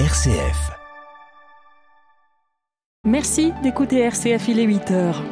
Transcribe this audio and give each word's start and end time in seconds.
RCF. 0.00 0.72
Merci 3.06 3.52
d'écouter 3.62 4.00
RCF, 4.00 4.48
il 4.48 4.58
est 4.58 4.64
8 4.64 4.90
heures. 4.90 5.22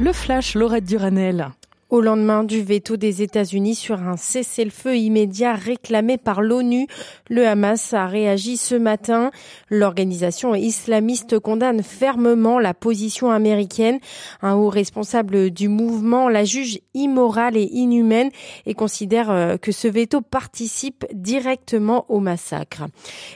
Le 0.00 0.10
flash, 0.10 0.54
Laurette 0.54 0.86
Duranel. 0.86 1.50
Au 1.90 2.00
lendemain 2.00 2.44
du 2.44 2.62
veto 2.62 2.96
des 2.96 3.20
États-Unis 3.20 3.74
sur 3.74 4.00
un 4.00 4.16
cessez-le-feu 4.16 4.96
immédiat 4.96 5.54
réclamé 5.54 6.18
par 6.18 6.40
l'ONU, 6.40 6.86
le 7.28 7.44
Hamas 7.48 7.92
a 7.94 8.06
réagi 8.06 8.56
ce 8.56 8.76
matin. 8.76 9.32
L'organisation 9.70 10.54
islamiste 10.54 11.40
condamne 11.40 11.82
fermement 11.82 12.60
la 12.60 12.74
position 12.74 13.32
américaine. 13.32 13.98
Un 14.40 14.54
haut 14.54 14.68
responsable 14.68 15.50
du 15.50 15.66
mouvement 15.66 16.28
la 16.28 16.44
juge 16.44 16.78
immorale 16.94 17.56
et 17.56 17.68
inhumaine 17.72 18.30
et 18.66 18.74
considère 18.74 19.28
euh, 19.32 19.56
que 19.56 19.72
ce 19.72 19.88
veto 19.88 20.20
participe 20.20 21.04
directement 21.12 22.06
au 22.08 22.20
massacre. 22.20 22.84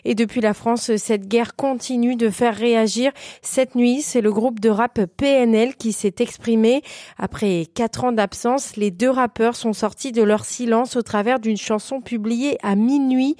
Et 0.05 0.15
depuis 0.15 0.41
la 0.41 0.55
France, 0.55 0.95
cette 0.95 1.27
guerre 1.27 1.57
continue 1.57 2.15
de 2.15 2.31
faire 2.31 2.55
réagir. 2.55 3.11
Cette 3.43 3.75
nuit, 3.75 4.01
c'est 4.01 4.21
le 4.21 4.33
groupe 4.33 4.61
de 4.61 4.69
rap 4.69 5.01
PNL 5.17 5.75
qui 5.75 5.93
s'est 5.93 6.15
exprimé 6.21 6.83
après 7.19 7.67
quatre 7.75 8.05
ans 8.05 8.13
d'absence 8.13 8.44
les 8.77 8.91
deux 8.91 9.11
rappeurs 9.11 9.57
sont 9.57 9.73
sortis 9.73 10.13
de 10.13 10.23
leur 10.23 10.45
silence 10.45 10.97
au 10.97 11.03
travers 11.03 11.41
d'une 11.41 11.57
chanson 11.57 12.01
publiée 12.01 12.59
à 12.63 12.75
minuit. 12.77 13.37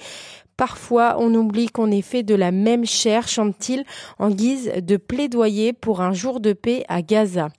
Parfois, 0.57 1.17
on 1.19 1.33
oublie 1.35 1.67
qu'on 1.67 1.91
est 1.91 2.01
fait 2.01 2.23
de 2.23 2.33
la 2.33 2.51
même 2.51 2.85
chair, 2.85 3.27
chante-t-il, 3.27 3.83
en 4.19 4.29
guise 4.29 4.71
de 4.81 4.97
plaidoyer 4.97 5.73
pour 5.73 6.01
un 6.01 6.13
jour 6.13 6.39
de 6.39 6.53
paix 6.53 6.85
à 6.87 7.01
Gaza. 7.01 7.49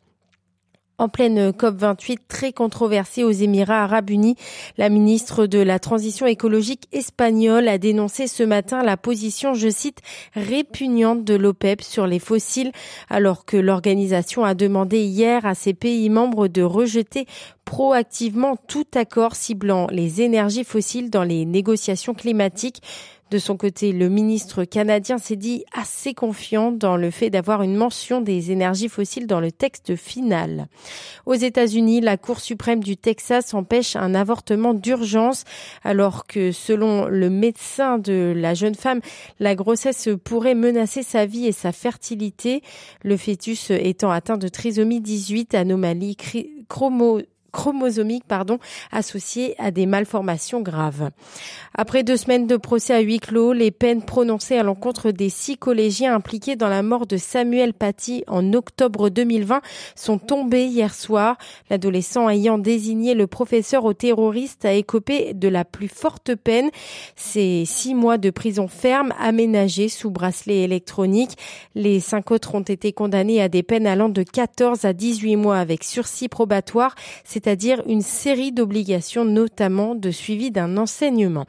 En 0.99 1.11
pleine 1.11 1.51
COP28 1.51 2.21
très 2.27 2.53
controversée 2.55 3.23
aux 3.23 3.31
Émirats 3.31 3.83
arabes 3.83 4.09
unis, 4.09 4.35
la 4.79 4.89
ministre 4.89 5.47
de 5.47 5.59
la 5.59 5.79
Transition 5.79 6.25
écologique 6.25 6.89
espagnole 6.91 7.69
a 7.69 7.77
dénoncé 7.77 8.27
ce 8.27 8.43
matin 8.43 8.83
la 8.83 8.97
position, 8.97 9.53
je 9.53 9.69
cite, 9.69 10.01
répugnante 10.35 11.23
de 11.23 11.35
l'OPEP 11.35 11.83
sur 11.83 12.07
les 12.07 12.19
fossiles, 12.19 12.73
alors 13.11 13.45
que 13.45 13.59
l'organisation 13.59 14.43
a 14.47 14.55
demandé 14.55 15.01
hier 15.01 15.45
à 15.45 15.55
ses 15.55 15.75
pays 15.75 16.09
membres 16.09 16.49
de 16.49 16.63
rejeter 16.63 17.27
proactivement 17.67 18.57
tout 18.57 18.87
accord 18.95 19.35
ciblant 19.35 19.89
les 19.91 20.23
énergies 20.23 20.65
fossiles 20.65 21.11
dans 21.11 21.25
les 21.25 21.45
négociations 21.45 22.15
climatiques. 22.15 22.81
De 23.31 23.39
son 23.39 23.57
côté, 23.57 23.91
le 23.91 24.09
ministre 24.09 24.63
canadien 24.63 25.19
s'est 25.19 25.35
dit 25.35 25.65
assez 25.73 26.15
confiant 26.15 26.71
dans 26.71 26.97
le 26.97 27.11
fait 27.11 27.29
d'avoir 27.29 27.63
une 27.63 27.75
mention 27.75 28.21
des 28.21 28.53
énergies 28.53 28.89
fossiles 28.89 29.27
dans 29.27 29.41
le 29.41 29.51
texte 29.51 29.97
final. 29.97 30.69
Aux 31.27 31.35
États-Unis, 31.35 32.01
la 32.01 32.19
Cour 32.19 32.39
suprême 32.39 32.85
du 32.85 32.97
Texas 32.97 33.53
empêche 33.53 33.97
un 33.97 34.15
avortement 34.15 34.75
d'urgence 34.75 35.43
alors 35.83 36.29
que 36.29 36.53
selon 36.53 37.07
le 37.07 37.29
médecin 37.29 37.99
de 37.99 38.33
la 38.37 38.55
jeune 38.55 38.77
femme, 38.77 39.01
la 39.41 39.57
grossesse 39.57 40.09
pourrait 40.23 40.55
menacer 40.55 41.03
sa 41.03 41.27
vie 41.27 41.47
et 41.47 41.53
sa 41.53 41.73
fertilité, 41.73 42.63
le 43.03 43.17
fœtus 43.17 43.71
étant 43.71 44.13
atteint 44.13 44.37
de 44.37 44.47
trisomie 44.47 45.01
18, 45.01 45.57
anomalie 45.57 46.17
chromo 46.69 47.21
chromosomique 47.53 48.25
pardon, 48.27 48.59
associée 48.93 49.55
à 49.59 49.71
des 49.71 49.87
malformations 49.87 50.61
graves. 50.61 51.11
Après 51.75 52.03
deux 52.03 52.17
semaines 52.17 52.47
de 52.47 52.57
procès 52.57 52.95
à 52.95 53.01
huis 53.01 53.19
clos, 53.19 53.53
les 53.53 53.71
peines 53.71 54.03
prononcées 54.03 54.57
à 54.57 54.63
l'encontre 54.63 55.11
des 55.11 55.29
six 55.29 55.57
collégiens 55.57 56.15
impliqués 56.15 56.57
dans 56.57 56.69
la 56.69 56.83
mort 56.83 57.07
de 57.07 57.17
Samuel 57.17 57.75
Paty 57.75 58.25
en 58.27 58.53
octobre 58.53 59.11
2020 59.11 59.61
sont 59.95 60.19
tombées 60.19 60.67
hier 60.67 60.95
soir. 60.95 61.37
L'adolescent 61.71 62.29
ayant 62.29 62.59
désigné 62.59 63.15
le 63.15 63.27
professeur 63.27 63.85
au 63.85 63.93
terroriste 63.93 64.65
a 64.65 64.73
écopé 64.73 65.35
de 65.35 65.49
la 65.49 65.65
plus 65.65 65.89
forte 65.89 66.35
peine. 66.35 66.71
Ces 67.15 67.65
six 67.67 67.95
mois 67.95 68.19
de 68.19 68.31
prison 68.31 68.69
ferme 68.69 69.13
aménagés 69.19 69.89
sous 69.89 70.11
bracelet 70.11 70.63
électronique. 70.63 71.37
Les 71.75 72.01
cinq 72.01 72.31
autres 72.31 72.55
ont 72.55 72.61
été 72.61 72.93
condamnés 72.93 73.43
à 73.43 73.49
des 73.49 73.63
peines 73.63 73.87
allant 73.87 74.09
de 74.09 74.23
14 74.23 74.85
à 74.85 74.93
18 74.93 75.37
mois 75.37 75.59
avec 75.59 75.85
sursis 75.85 76.29
probatoire 76.29 76.95
c'est-à-dire 77.47 77.81
une 77.87 78.03
série 78.03 78.51
d'obligations, 78.51 79.25
notamment 79.25 79.95
de 79.95 80.11
suivi 80.11 80.51
d'un 80.51 80.77
enseignement. 80.77 81.47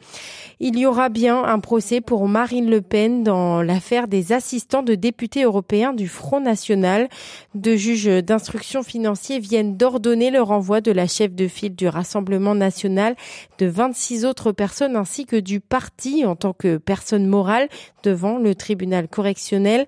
Il 0.59 0.77
y 0.77 0.85
aura 0.85 1.09
bien 1.09 1.43
un 1.43 1.59
procès 1.59 2.01
pour 2.01 2.27
Marine 2.27 2.69
Le 2.69 2.83
Pen 2.83 3.23
dans 3.23 3.63
l'affaire 3.63 4.07
des 4.07 4.31
assistants 4.31 4.83
de 4.83 4.93
députés 4.93 5.41
européens 5.41 5.93
du 5.93 6.07
Front 6.07 6.39
National. 6.39 7.09
Deux 7.55 7.77
juges 7.77 8.23
d'instruction 8.23 8.83
financière 8.83 9.39
viennent 9.39 9.75
d'ordonner 9.75 10.29
le 10.29 10.43
renvoi 10.43 10.81
de 10.81 10.91
la 10.91 11.07
chef 11.07 11.33
de 11.33 11.47
file 11.47 11.75
du 11.75 11.87
Rassemblement 11.87 12.53
national, 12.53 13.15
de 13.57 13.65
26 13.65 14.23
autres 14.23 14.51
personnes 14.51 14.95
ainsi 14.95 15.25
que 15.25 15.35
du 15.35 15.59
parti 15.59 16.25
en 16.27 16.35
tant 16.35 16.53
que 16.53 16.77
personne 16.77 17.25
morale 17.25 17.69
devant 18.03 18.37
le 18.37 18.53
tribunal 18.53 19.07
correctionnel. 19.07 19.87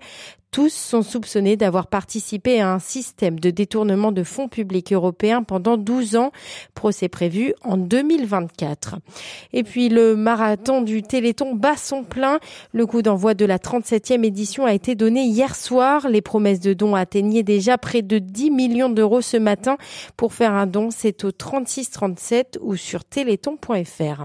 Tous 0.50 0.72
sont 0.72 1.02
soupçonnés 1.02 1.56
d'avoir 1.56 1.86
participé 1.86 2.60
à 2.60 2.72
un 2.72 2.80
système 2.80 3.38
de 3.38 3.50
détournement 3.50 4.10
de 4.10 4.24
fonds 4.24 4.48
publics 4.48 4.92
européens 4.92 5.44
pendant 5.44 5.76
12 5.76 6.16
ans, 6.16 6.32
procès 6.74 7.08
prévu 7.08 7.54
en 7.62 7.76
2024. 7.76 8.96
Et 9.52 9.62
puis 9.62 9.88
le 9.88 10.16
marathon 10.16 10.82
du 10.82 11.02
Téléthon 11.04 11.54
bat 11.54 11.76
son 11.76 12.02
plein. 12.02 12.40
Le 12.72 12.84
coup 12.84 13.00
d'envoi 13.00 13.34
de 13.34 13.44
la 13.44 13.58
37e 13.58 14.24
édition 14.24 14.64
a 14.66 14.74
été 14.74 14.96
donné 14.96 15.22
hier 15.22 15.54
soir. 15.54 16.08
Les 16.08 16.20
promesses 16.20 16.60
de 16.60 16.72
dons 16.72 16.96
atteignaient 16.96 17.44
déjà 17.44 17.78
près 17.78 18.02
de 18.02 18.18
10 18.18 18.50
millions 18.50 18.90
d'euros 18.90 19.20
ce 19.20 19.36
matin. 19.36 19.76
Pour 20.16 20.34
faire 20.34 20.54
un 20.54 20.66
don, 20.66 20.90
c'est 20.90 21.22
au 21.22 21.30
3637 21.30 22.58
ou 22.60 22.74
sur 22.74 23.04
téléthon.fr. 23.04 24.24